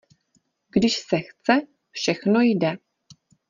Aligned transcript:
Když 0.77 0.93
se 0.97 1.17
chce, 1.19 1.67
všechno 1.91 2.41
jde. 2.41 2.77